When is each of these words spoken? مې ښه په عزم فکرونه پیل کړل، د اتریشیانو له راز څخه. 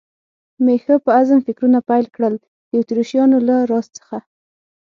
مې 0.63 0.75
ښه 0.83 0.95
په 1.03 1.09
عزم 1.19 1.39
فکرونه 1.47 1.79
پیل 1.89 2.05
کړل، 2.15 2.35
د 2.69 2.71
اتریشیانو 2.81 3.37
له 3.47 3.55
راز 3.71 3.87
څخه. 3.97 4.17